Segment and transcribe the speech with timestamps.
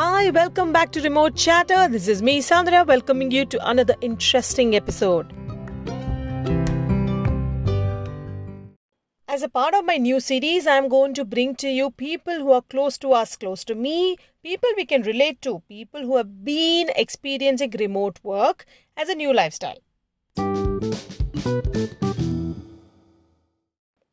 [0.00, 1.86] Hi, welcome back to Remote Chatter.
[1.86, 5.30] This is me, Sandra, welcoming you to another interesting episode.
[9.28, 12.32] As a part of my new series, I am going to bring to you people
[12.32, 16.16] who are close to us, close to me, people we can relate to, people who
[16.16, 18.64] have been experiencing remote work
[18.96, 19.80] as a new lifestyle.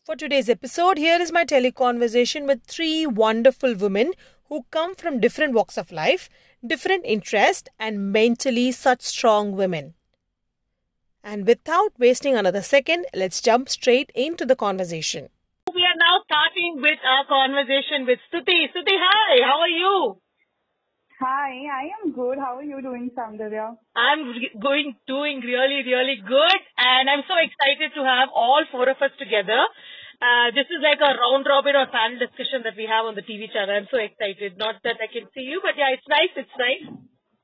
[0.04, 4.12] For today's episode, here is my teleconversation with three wonderful women
[4.50, 6.30] who come from different walks of life,
[6.66, 9.94] different interests, and mentally such strong women.
[11.24, 15.30] And without wasting another second, let's jump straight into the conversation.
[15.74, 18.72] We are now starting with our conversation with Stuti.
[18.72, 20.18] Stuti, hi, how are you?
[21.20, 22.38] Hi, I am good.
[22.38, 23.76] How are you doing, Soundarya?
[23.96, 28.98] I'm going doing really, really good, and I'm so excited to have all four of
[29.02, 29.66] us together
[30.18, 33.22] uh, this is like a round robin or panel discussion that we have on the
[33.22, 33.76] TV channel.
[33.76, 34.58] I'm so excited.
[34.58, 36.34] Not that I can see you, but yeah, it's nice.
[36.34, 36.86] It's nice.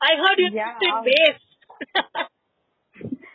[0.01, 1.43] I heard you yeah, base.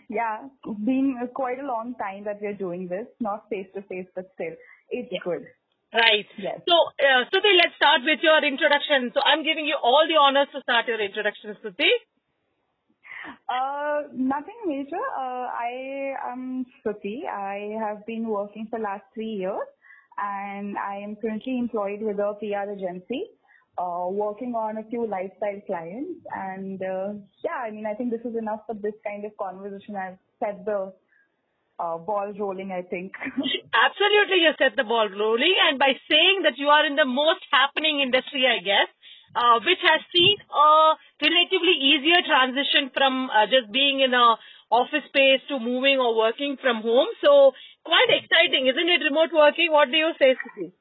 [0.09, 0.51] yeah,
[0.85, 4.59] been quite a long time that we're doing this, not face to face, but still,
[4.91, 5.23] it's yeah.
[5.25, 5.47] good.
[5.95, 6.29] Right.
[6.37, 6.61] Yes.
[6.69, 9.09] So, uh, Stuti, let's start with your introduction.
[9.17, 11.89] So, I'm giving you all the honors to start your introduction, Stuti.
[13.49, 15.01] Uh, nothing major.
[15.17, 17.27] Uh, I am Shruti.
[17.27, 19.67] I have been working for last three years
[20.19, 23.31] and I am currently employed with a PR agency,
[23.79, 26.21] uh, working on a few lifestyle clients.
[26.35, 29.97] And uh, yeah, I mean, I think this is enough for this kind of conversation.
[29.97, 30.93] I've set the
[31.79, 33.13] uh, ball rolling, I think.
[33.25, 35.55] Absolutely, you set the ball rolling.
[35.71, 38.91] And by saying that you are in the most happening industry, I guess,
[39.35, 44.37] uh, which has seen a relatively easier transition from uh, just being in a
[44.71, 47.09] office space to moving or working from home.
[47.25, 47.53] So
[47.85, 49.05] quite exciting, isn't it?
[49.09, 49.73] Remote working.
[49.73, 50.73] What do you say, Suki?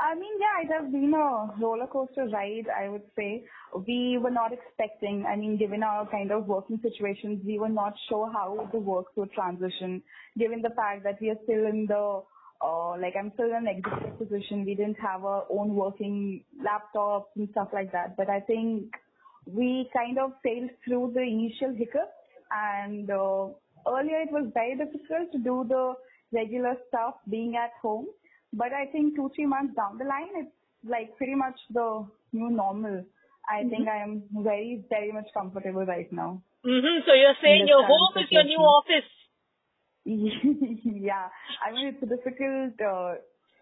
[0.00, 3.44] I mean, yeah, it has been a roller coaster ride, I would say.
[3.86, 7.94] We were not expecting, I mean, given our kind of working situations, we were not
[8.08, 10.02] sure how the work would transition,
[10.38, 12.22] given the fact that we are still in the
[13.00, 14.64] like I'm still in an executive position.
[14.64, 18.16] We didn't have our own working laptops and stuff like that.
[18.16, 18.92] But I think
[19.46, 22.12] we kind of sailed through the initial hiccups
[22.50, 23.48] and uh,
[23.86, 25.94] earlier it was very difficult to do the
[26.32, 28.06] regular stuff being at home.
[28.52, 30.50] But I think two, three months down the line, it's
[30.86, 33.04] like pretty much the new normal.
[33.48, 33.70] I mm-hmm.
[33.70, 36.42] think I am very, very much comfortable right now.
[36.64, 37.04] Mm-hmm.
[37.06, 39.08] So you're saying your home is your new office?
[40.84, 41.28] yeah,
[41.64, 43.14] I mean it's a difficult uh,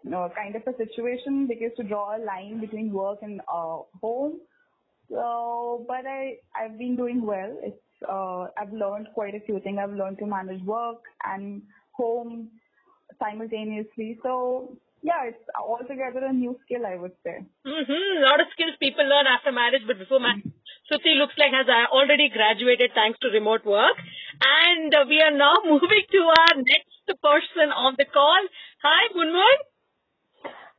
[0.07, 3.79] you know, kind of a situation because to draw a line between work and uh,
[4.01, 4.39] home.
[5.11, 7.53] So, but I I've been doing well.
[7.63, 9.79] It's uh, I've learned quite a few things.
[9.83, 11.63] I've learned to manage work and
[11.93, 12.51] home
[13.19, 14.19] simultaneously.
[14.23, 17.43] So yeah, it's altogether a new skill, I would say.
[17.67, 18.23] Mm-hmm.
[18.23, 20.47] A lot of skills people learn after marriage, but before marriage.
[20.87, 23.99] Shruti looks like has uh, already graduated thanks to remote work.
[24.43, 28.43] And uh, we are now moving to our next person on the call.
[28.83, 29.57] Hi, Munmun.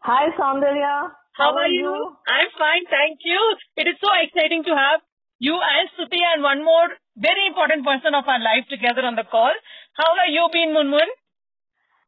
[0.01, 1.11] Hi, Sandhya.
[1.33, 1.85] How, How are you?
[1.85, 2.15] you?
[2.27, 3.39] I'm fine, thank you.
[3.77, 5.01] It is so exciting to have
[5.39, 9.23] you and Shruti and one more very important person of our life together on the
[9.23, 9.53] call.
[9.93, 11.09] How are you been, Munmun?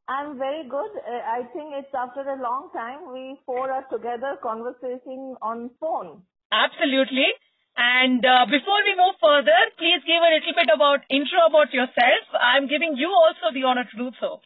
[0.09, 0.89] I'm very good.
[1.05, 6.23] Uh, I think it's after a long time we four are together conversing on phone.
[6.51, 7.29] Absolutely.
[7.79, 12.23] And uh, before we move further, please give a little bit about intro about yourself.
[12.35, 14.41] I'm giving you also the honor to do so.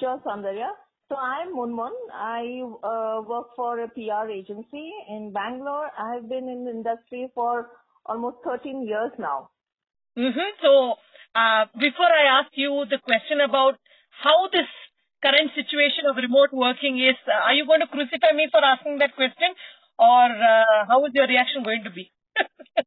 [0.00, 0.74] Sure, Sandhya.
[1.08, 1.94] So I'm Munmun.
[2.12, 5.90] I uh, work for a PR agency in Bangalore.
[5.96, 7.70] I have been in the industry for
[8.04, 9.50] almost 13 years now.
[10.18, 10.50] Mm-hmm.
[10.62, 10.98] So
[11.38, 13.78] uh, before I ask you the question about
[14.10, 14.66] how this
[15.22, 18.98] current situation of remote working is, uh, are you going to crucify me for asking
[18.98, 19.54] that question?
[20.00, 22.10] Or uh, how is your reaction going to be?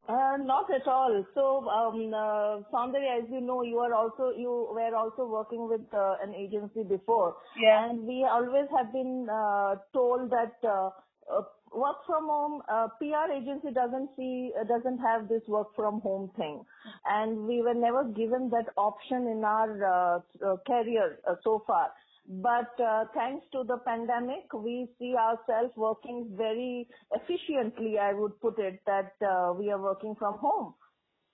[0.10, 1.24] uh, not at all.
[1.36, 6.16] So, um, uh, as you know, you are also you were also working with uh,
[6.24, 7.90] an agency before, yeah.
[7.90, 10.90] and we always have been uh, told that uh,
[11.32, 11.44] uh,
[11.74, 16.32] work from home uh, PR agency doesn't see uh, doesn't have this work from home
[16.36, 16.64] thing,
[17.06, 21.92] and we were never given that option in our uh, uh career uh, so far.
[22.28, 28.60] But uh, thanks to the pandemic, we see ourselves working very efficiently, I would put
[28.60, 30.74] it, that uh, we are working from home.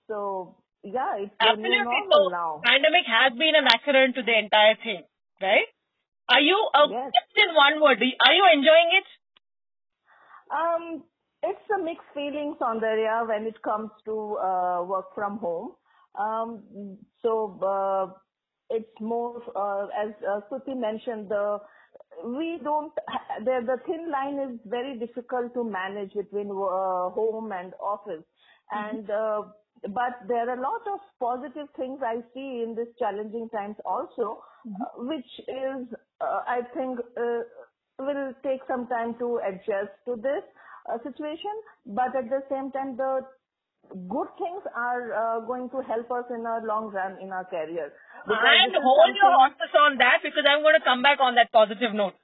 [0.08, 1.70] So, yeah, it's Absolutely.
[1.70, 2.60] new normal so, now.
[2.64, 5.04] Pandemic has been an accident to the entire thing,
[5.40, 5.70] right?
[6.28, 7.12] Are you, uh, yes.
[7.14, 9.06] just in one word, are you enjoying it?
[10.50, 11.04] Um,
[11.44, 15.72] it's a mixed feelings on when it comes to uh, work from home.
[18.70, 21.58] It's more, uh, as uh, Suti mentioned, the
[22.24, 22.92] we don't,
[23.44, 28.24] the, the thin line is very difficult to manage between uh, home and office.
[28.70, 29.42] And, uh,
[29.82, 34.42] but there are a lot of positive things I see in this challenging times also,
[34.66, 35.88] uh, which is,
[36.20, 37.40] uh, I think, uh,
[37.98, 40.44] will take some time to adjust to this
[40.90, 41.52] uh, situation.
[41.86, 43.20] But at the same time, the
[44.08, 47.92] good things are uh, going to help us in our long run in our career.
[48.26, 51.18] Because And this hold your something- horses on that because I'm going to come back
[51.20, 52.14] on that positive note.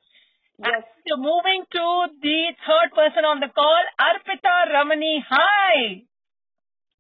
[0.58, 0.84] Yes.
[1.08, 1.84] So moving to
[2.22, 5.24] the third person on the call, Arpita Ramani.
[5.28, 6.02] Hi.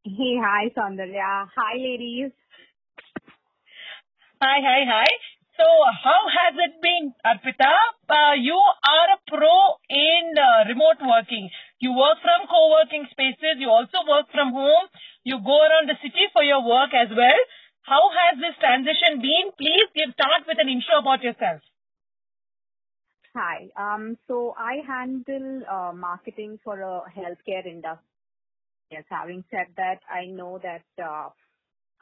[0.04, 1.48] Hey, hi, Soundarya.
[1.56, 2.32] Hi, ladies.
[4.42, 5.08] Hi, hi, hi.
[5.56, 5.64] So
[6.04, 7.72] how has it been, Arpita?
[8.08, 9.56] Uh, you are a pro
[9.88, 11.48] in uh, remote working.
[11.78, 13.60] You work from co-working spaces.
[13.60, 14.88] You also work from home.
[15.24, 17.40] You go around the city for your work as well.
[17.82, 19.52] How has this transition been?
[19.58, 21.60] Please give start with an intro about yourself.
[23.34, 23.68] Hi.
[23.76, 28.08] Um, so I handle uh, marketing for a healthcare industry.
[28.90, 31.28] Yes, having said that, I know that uh,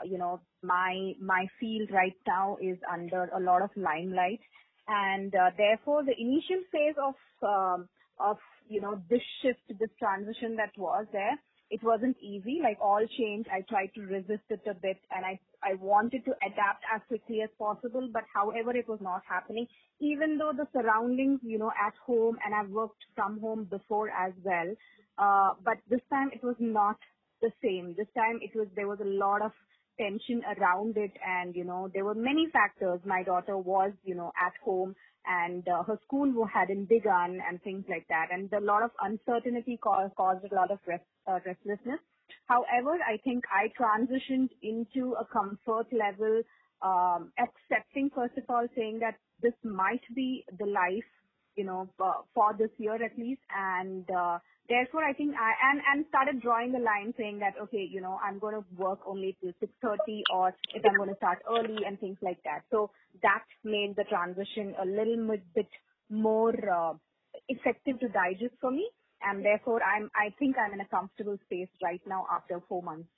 [0.04, 4.40] you know my my field right now is under a lot of limelight,
[4.86, 7.88] and uh, therefore the initial phase of um,
[8.20, 8.36] of
[8.68, 11.36] you know this shift, this transition that was there,
[11.70, 12.60] it wasn't easy.
[12.62, 16.32] Like all change, I tried to resist it a bit, and I I wanted to
[16.46, 18.08] adapt as quickly as possible.
[18.12, 19.66] But however, it was not happening.
[20.00, 24.32] Even though the surroundings, you know, at home, and I've worked from home before as
[24.44, 24.74] well.
[25.18, 26.96] Uh, but this time it was not
[27.40, 27.94] the same.
[27.96, 29.52] This time it was there was a lot of
[29.98, 33.00] tension around it, and you know there were many factors.
[33.04, 34.94] My daughter was, you know, at home,
[35.26, 39.78] and uh, her school hadn't begun, and things like that, and a lot of uncertainty
[39.82, 42.00] caused, caused a lot of rest, uh, restlessness.
[42.46, 46.42] However, I think I transitioned into a comfort level,
[46.82, 51.10] um, accepting first of all, saying that this might be the life,
[51.56, 54.38] you know, uh, for this year at least, and uh,
[54.68, 58.18] therefore I think I and and started drawing the line saying that okay, you know,
[58.22, 61.98] I'm going to work only till 6:30, or if I'm going to start early and
[61.98, 62.62] things like that.
[62.70, 62.90] So
[63.22, 65.68] that made the transition a little bit bit
[66.10, 66.94] more uh,
[67.48, 68.88] effective to digest for me,
[69.22, 73.08] and therefore I'm I think I'm in a comfortable space right now after four months.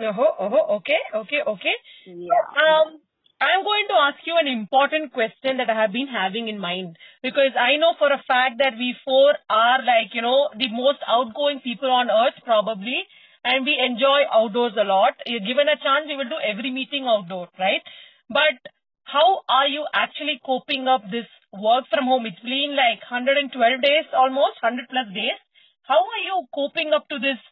[0.00, 1.76] Oh, oh, okay, okay, okay.
[2.06, 2.46] Yeah.
[2.56, 3.00] Um,
[3.42, 6.94] I'm going to ask you an important question that I have been having in mind
[7.22, 11.02] because I know for a fact that we four are like, you know, the most
[11.08, 13.02] outgoing people on earth probably
[13.42, 15.18] and we enjoy outdoors a lot.
[15.26, 17.82] You're given a chance, we will do every meeting outdoor, right?
[18.30, 18.62] But
[19.10, 22.26] how are you actually coping up this work from home?
[22.26, 23.50] It's been like 112
[23.82, 25.40] days almost, 100 plus days.
[25.82, 27.42] How are you coping up to this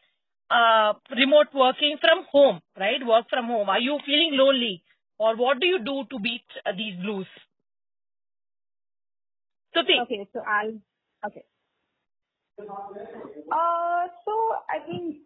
[0.54, 3.02] uh, remote working from home, right?
[3.02, 3.68] Work from home.
[3.68, 4.84] Are you feeling lonely?
[5.20, 7.26] Or what do you do to beat uh, these blues?
[9.76, 10.00] Stuti.
[10.02, 10.72] Okay, so I'll
[11.26, 11.44] okay.
[12.58, 14.32] Uh, so
[14.72, 15.16] I think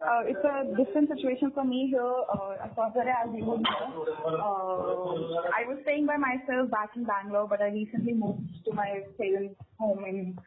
[0.00, 2.00] uh, it's a different situation for me here.
[2.00, 7.46] Uh, far as you would know, uh, I was staying by myself back in Bangalore,
[7.46, 10.38] but I recently moved to my parents' home in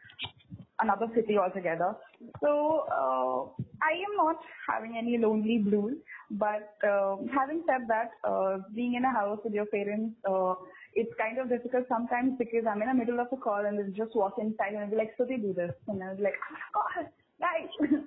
[0.80, 1.94] another city altogether.
[2.42, 4.36] So uh, I am not
[4.68, 5.96] having any lonely blues.
[6.30, 10.54] But uh, having said that, uh, being in a house with your parents, uh,
[10.94, 14.06] it's kind of difficult sometimes because I'm in the middle of a call and they'll
[14.06, 15.72] just walk inside and I'll be like, so they do this.
[15.88, 17.10] And I'll be like, oh my God,
[17.40, 17.70] guys.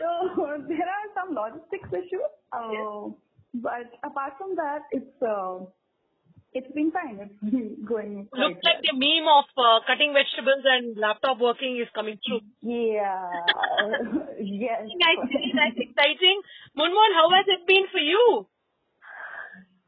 [0.00, 2.32] so there are some logistics issues.
[2.52, 3.12] Uh,
[3.54, 5.60] But apart from that, it's uh,
[6.54, 7.18] it's been fine.
[7.20, 11.80] It's been going quite Looks like the meme of uh, cutting vegetables and laptop working
[11.80, 12.40] is coming true.
[12.60, 13.30] Yeah.
[14.40, 14.84] yes.
[14.84, 16.42] Nice, very nice, exciting.
[16.76, 18.46] Munmun, how has it been for you?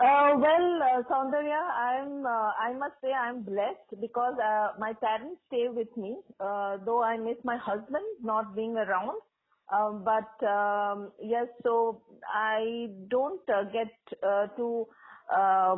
[0.01, 5.41] Uh, well, uh, Soundarya, I'm, uh, I must say I'm blessed because uh, my parents
[5.47, 9.17] stay with me, uh, though I miss my husband not being around.
[9.73, 13.93] Um, but um, yes, so I don't uh, get
[14.23, 14.87] uh, to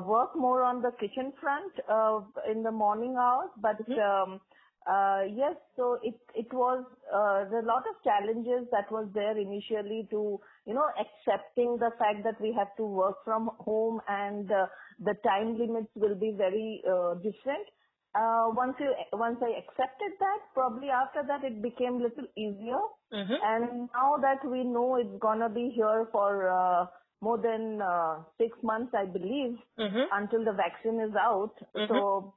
[0.05, 4.41] work more on the kitchen front uh, in the morning hours, but um,
[4.87, 9.09] uh, yes, so it it was uh, there are a lot of challenges that was
[9.15, 14.00] there initially to you know accepting the fact that we have to work from home
[14.09, 14.67] and uh,
[15.00, 17.67] the time limits will be very uh, different.
[18.15, 22.79] Uh, once you once I accepted that, probably after that it became little easier.
[23.12, 23.43] Mm-hmm.
[23.43, 26.87] And now that we know it's gonna be here for uh,
[27.23, 30.06] more than uh, six months, I believe, Mm-hmm.
[30.12, 31.54] until the vaccine is out.
[31.76, 31.88] Mhm.
[31.88, 32.35] So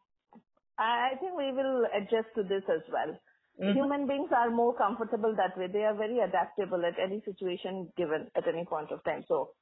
[0.80, 3.18] I I think we will adjust to this as well.
[3.62, 3.76] Mhm.
[3.76, 5.68] Human beings are more comfortable that way.
[5.72, 9.26] They are very adaptable at any situation given at any point of time.
[9.28, 9.56] So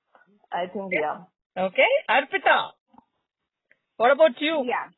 [0.51, 1.25] I think, yeah.
[1.57, 1.89] Okay.
[2.09, 2.73] Arpita,
[3.97, 4.65] what about you?
[4.71, 4.89] Yeah.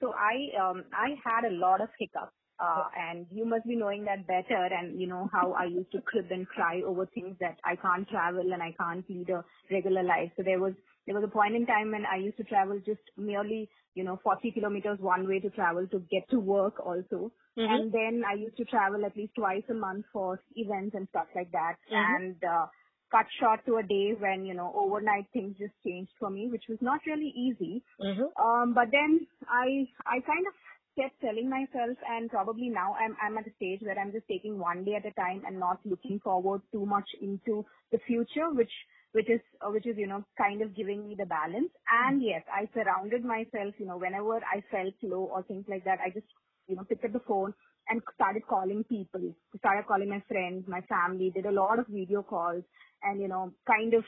[0.00, 2.34] so I um I had a lot of hiccups.
[2.60, 6.02] Uh, and you must be knowing that better and you know how I used to
[6.02, 10.04] crib and cry over things that I can't travel and I can't lead a regular
[10.04, 10.32] life.
[10.36, 10.74] So there was
[11.06, 14.18] there was a point in time when I used to travel just merely, you know,
[14.22, 17.32] 40 kilometers one way to travel to get to work also.
[17.56, 17.68] Mhm.
[17.68, 21.28] And then I used to travel at least twice a month for events and stuff
[21.36, 21.76] like that.
[21.90, 22.20] Mhm.
[22.20, 22.66] And, uh,
[23.10, 26.64] cut short to a day when, you know, overnight things just changed for me, which
[26.68, 27.84] was not really easy.
[28.00, 28.32] Mhm.
[28.38, 30.54] Um, but then I, I kind of
[30.98, 34.58] kept telling myself and probably now I'm, I'm at a stage where I'm just taking
[34.58, 38.72] one day at a time and not looking forward too much into the future, which,
[39.12, 41.70] which is, uh, which is, you know, kind of giving me the balance.
[42.06, 45.98] And yes, I surrounded myself, you know, whenever I felt low or things like that,
[46.04, 46.26] I just,
[46.68, 47.54] you know, picked up the phone
[47.88, 52.22] and started calling people, started calling my friends, my family, did a lot of video
[52.22, 52.64] calls
[53.02, 54.04] and, you know, kind of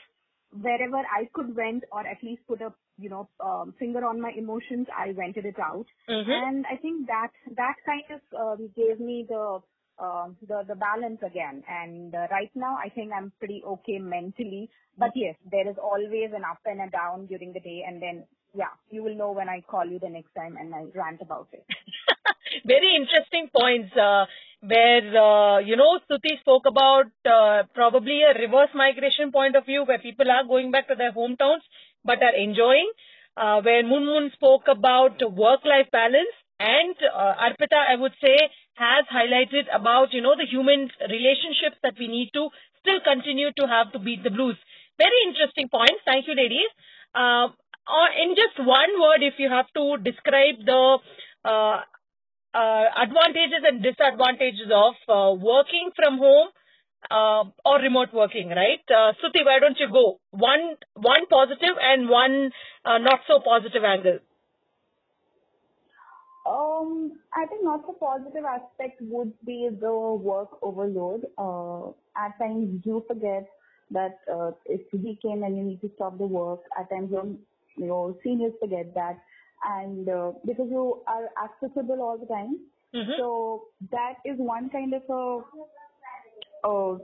[0.51, 4.31] wherever I could vent or at least put a, you know, um, finger on my
[4.37, 5.85] emotions, I vented it out.
[6.09, 6.29] Mhm.
[6.29, 9.59] And I think that, that kind of, um, gave me the,
[9.99, 11.63] uh, the, the balance again.
[11.67, 14.69] And uh, right now I think I'm pretty okay mentally.
[14.97, 17.83] But yes, there is always an up and a down during the day.
[17.87, 18.25] And then,
[18.55, 21.49] yeah, you will know when I call you the next time and I rant about
[21.53, 21.65] it.
[22.65, 24.25] Very interesting points uh,
[24.61, 29.83] where, uh, you know, Suti spoke about uh, probably a reverse migration point of view
[29.85, 31.61] where people are going back to their hometowns
[32.07, 32.89] but are enjoying.
[33.37, 38.35] Uh, where Moon spoke about work-life balance and uh, Arpita, I would say,
[38.73, 42.49] has highlighted about, you know, the human relationships that we need to
[42.81, 44.57] still continue to have to beat the blues.
[44.97, 46.01] Very interesting points.
[46.05, 46.65] Thank you, ladies.
[47.13, 47.53] Uh,
[48.17, 50.97] in just one word, if you have to describe the
[51.45, 51.77] uh,
[52.57, 56.49] uh, advantages and disadvantages of uh, working from home
[57.11, 58.81] uh, or remote working, right?
[58.89, 60.19] Uh, Suti, why don't you go?
[60.31, 62.51] One, one positive and one
[62.85, 64.19] uh, not so positive angle.
[66.47, 71.25] Um, I think not the positive aspect would be the work overload.
[71.37, 73.47] Uh, at times you forget
[73.91, 76.61] that uh, it's weekend and you need to stop the work.
[76.79, 77.27] At times your
[77.77, 79.19] your seniors forget that,
[79.63, 82.59] and uh, because you are accessible all the time,
[82.93, 83.17] Mhm.
[83.17, 85.41] so that is one kind of a,
[86.63, 86.97] a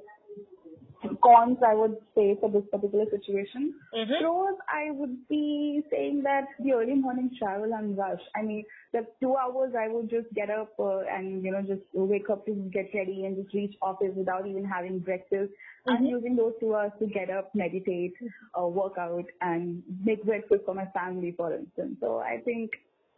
[1.21, 3.73] cons I would say for this particular situation.
[3.93, 4.19] Mhm.
[4.19, 8.21] Pros, I would be saying that the early morning travel and rush.
[8.35, 11.81] I mean, the two hours I would just get up uh, and you know just
[11.93, 15.51] wake up to get ready and just reach office without even having breakfast.
[15.87, 16.09] I'm Mhm.
[16.09, 18.15] using those two hours to get up, meditate,
[18.59, 21.97] uh, work out, and make breakfast for my family, for instance.
[21.99, 22.71] So I think,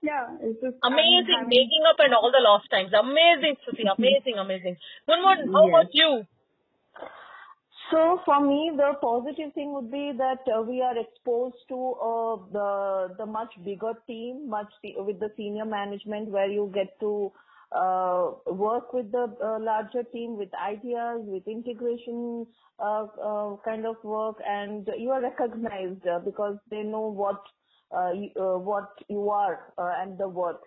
[0.05, 2.93] yeah, it's just Amazing having- making up and all the lost times.
[2.93, 3.83] Amazing, Suti.
[3.97, 4.77] Amazing, amazing.
[5.09, 5.73] Munmun, how Yes.
[5.73, 6.11] about you?
[7.91, 12.35] So for me, the positive thing would be that uh, we are exposed to uh,
[12.51, 17.31] the the much bigger team, much se- with the senior management, where you get to
[17.71, 22.47] uh, work with the uh, larger team with ideas, with integration
[22.79, 27.41] uh, uh, kind of work, and you are recognized uh, because they know what
[27.91, 30.57] what you are uh, and the worth.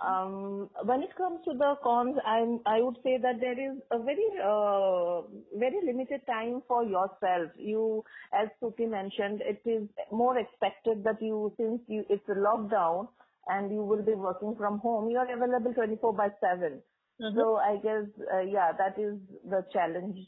[0.00, 3.98] Um, when it comes to the cons, I'm, I would say that there is a
[3.98, 5.22] very, uh,
[5.58, 7.50] very limited time for yourself.
[7.56, 13.08] You, as Suti mentioned, it is more expected that you, since you, it's a lockdown
[13.48, 16.80] and you will be working from home, you are available 24 by 7.
[17.20, 17.34] Mhm.
[17.34, 20.18] So I guess, uh, yeah, that is the challenge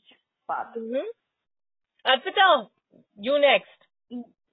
[0.49, 0.75] part.
[0.75, 1.05] Mhm.
[2.05, 2.71] Arpita,
[3.17, 3.87] you next.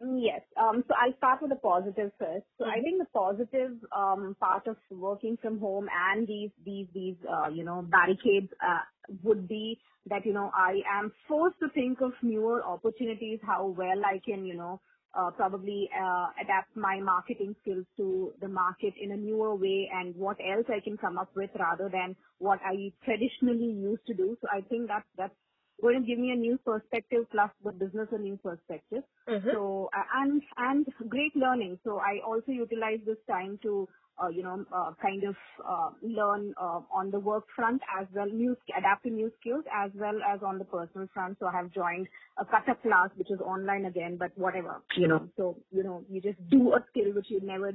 [0.01, 0.41] Yes.
[0.61, 2.45] Um, so I'll start with the positive first.
[2.57, 2.83] So I Mhm.
[2.83, 7.63] think the positive um, part of working from home and these these these uh, you
[7.63, 8.81] know barricades uh,
[9.23, 14.05] would be that you know I am forced to think of newer opportunities, how well
[14.05, 14.81] I can you know
[15.17, 20.13] uh, probably uh, adapt my marketing skills to the market in a newer way, and
[20.15, 24.37] what else I can come up with rather than what I traditionally used to do.
[24.41, 25.35] So I think that that's
[25.81, 29.03] going to give me a new perspective plus the business a new perspective.
[29.27, 29.51] Mhm.
[29.53, 31.79] So and and great learning.
[31.83, 33.87] So I also utilize this time to
[34.21, 35.35] uh, you know uh, kind of
[35.67, 39.91] uh, learn uh, on the work front as well, new adapt to new skills as
[39.95, 41.37] well as on the personal front.
[41.39, 42.07] So I have joined
[42.37, 45.29] a Kathak class which is online again, but whatever you know.
[45.37, 47.73] So you know you just do a skill which you've never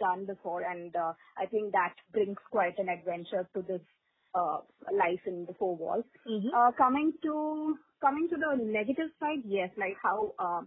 [0.00, 3.80] done before, and uh, I think that brings quite an adventure to this
[4.92, 6.04] life in the four walls.
[6.26, 6.50] Mhm.
[6.54, 10.62] Uh, coming to coming to the negative side, yes, like how uh,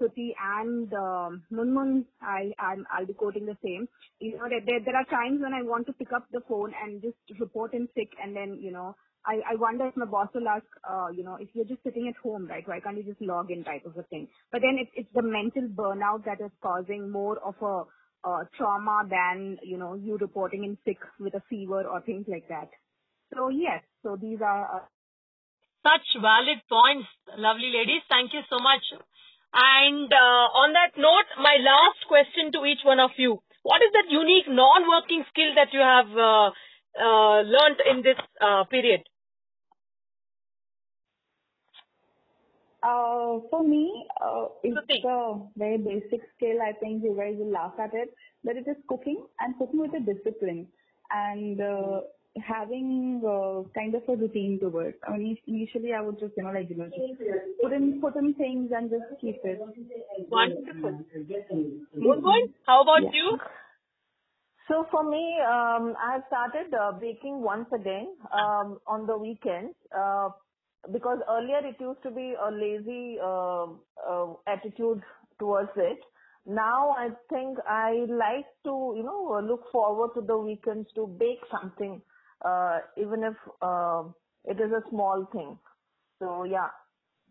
[0.00, 3.88] Suti and um, Munmun, I I'm, I'll be quoting the same.
[4.20, 6.72] You know, there, there there are times when I want to pick up the phone
[6.82, 8.96] and just report in sick, and then you know.
[9.26, 12.08] I, I wonder if my boss will ask, uh, you know, if you're just sitting
[12.08, 12.66] at home, right?
[12.66, 14.28] Why can't you just log in type of a thing?
[14.50, 17.84] But then it's it's the mental burnout that is causing more of a
[18.28, 22.48] uh, trauma than you know you reporting in sick with a fever or things like
[22.48, 22.70] that.
[23.34, 24.76] So yes, so these are.
[24.76, 24.84] Uh,
[25.82, 27.08] such valid points,
[27.38, 28.02] lovely ladies.
[28.08, 28.84] Thank you so much.
[29.52, 33.40] And uh, on that note, my last question to each one of you.
[33.62, 36.50] What is that unique non-working skill that you have uh,
[37.00, 39.00] uh, learned in this uh, period?
[42.82, 46.62] Uh, for me, uh, it's a very basic skill.
[46.62, 49.92] I think you guys will laugh at it, but it is cooking and cooking with
[49.92, 50.66] a discipline.
[51.10, 52.00] And uh,
[52.38, 55.00] having uh, kind of a routine to it.
[55.06, 57.20] I mean, initially I would just, you know, like, you know, just
[57.62, 59.60] put in, put in things and just keep it.
[60.28, 61.04] Wonderful.
[61.12, 62.54] Good.
[62.66, 63.10] How about yeah.
[63.12, 63.38] you?
[64.68, 69.74] So for me, um, I have started uh, baking once again um, on the weekends
[69.96, 70.28] uh,
[70.92, 73.66] because earlier it used to be a lazy uh,
[74.08, 75.02] uh attitude
[75.38, 75.98] towards it
[76.46, 81.40] now I think I like to, you know, look forward to the weekends to bake
[81.50, 82.00] something
[82.44, 84.04] uh, even if uh,
[84.44, 85.58] it is a small thing.
[86.18, 86.68] So yeah,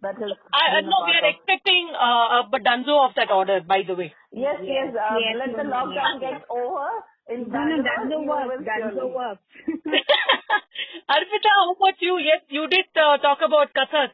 [0.02, 0.32] that is.
[0.54, 1.36] I, no, we are of.
[1.36, 4.14] expecting uh, a Dunzo of that order, by the way.
[4.32, 4.94] Yes, yes.
[4.94, 6.88] yes, uh, yes let the lockdown get over.
[7.30, 8.64] In no, no, Dunzo works.
[8.66, 9.42] Dunzo works.
[11.10, 12.18] Arpita, how about you?
[12.18, 14.14] Yes, you did uh, talk about Kathak.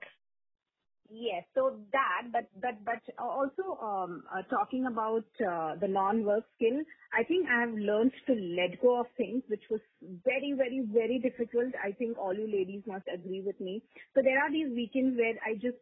[1.09, 1.43] Yes.
[1.55, 6.81] So that, but but but also um, uh, talking about uh, the non-work skill,
[7.13, 9.81] I think I have learned to let go of things which was
[10.25, 11.73] very very very difficult.
[11.83, 13.83] I think all you ladies must agree with me.
[14.15, 15.81] So there are these weekends where I just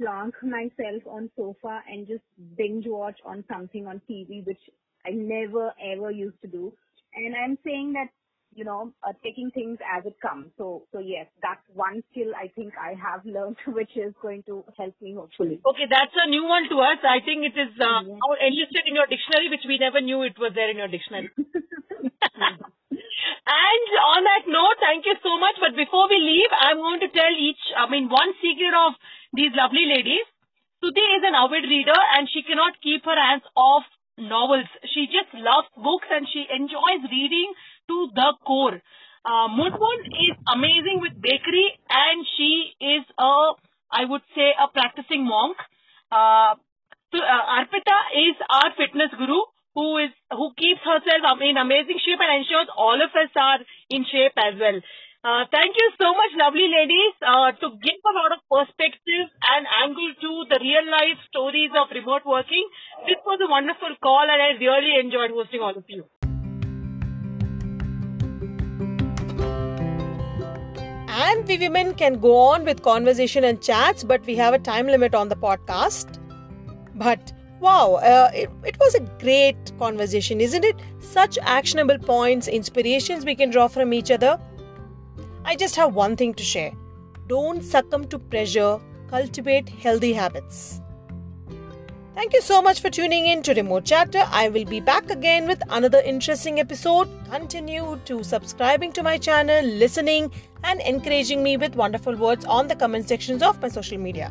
[0.00, 2.24] plonk myself on sofa and just
[2.56, 4.62] binge watch on something on TV, which
[5.06, 6.72] I never ever used to do.
[7.14, 8.08] And I'm saying that
[8.54, 10.52] you know, uh, taking things as it comes.
[10.58, 14.64] So, so yes, that's one skill I think I have learned, which is going to
[14.76, 15.60] help me hopefully.
[15.64, 17.00] Okay, that's a new one to us.
[17.02, 18.46] I think it is uh, yeah.
[18.46, 21.30] enlisted in your dictionary, which we never knew it was there in your dictionary.
[23.42, 25.56] and on that note, thank you so much.
[25.60, 28.94] But before we leave, I'm going to tell each, I mean, one secret of
[29.32, 30.26] these lovely ladies.
[30.82, 33.86] Suti is an avid reader and she cannot keep her hands off
[34.18, 34.66] novels.
[34.92, 37.54] She just loves books and she enjoys reading
[37.88, 38.80] to the core.
[39.24, 43.52] Uh, Munmun is amazing with bakery and she is a,
[43.90, 45.56] I would say, a practicing monk.
[46.10, 46.56] Uh,
[47.14, 49.40] so, uh, Arpita is our fitness guru
[49.74, 54.04] who is who keeps herself in amazing shape and ensures all of us are in
[54.04, 54.80] shape as well.
[55.24, 59.66] Uh, thank you so much, lovely ladies, uh, to give a lot of perspective and
[59.80, 62.66] angle to the real life stories of remote working.
[63.06, 66.04] This was a wonderful call and I really enjoyed hosting all of you.
[71.14, 74.86] And we women can go on with conversation and chats, but we have a time
[74.86, 76.18] limit on the podcast.
[76.94, 80.76] But wow, uh, it, it was a great conversation, isn't it?
[81.00, 84.38] Such actionable points, inspirations we can draw from each other.
[85.44, 86.72] I just have one thing to share
[87.28, 90.81] don't succumb to pressure, cultivate healthy habits.
[92.14, 94.24] Thank you so much for tuning in to Remote Chatter.
[94.30, 97.08] I will be back again with another interesting episode.
[97.30, 100.30] Continue to subscribing to my channel, listening,
[100.62, 104.30] and encouraging me with wonderful words on the comment sections of my social media.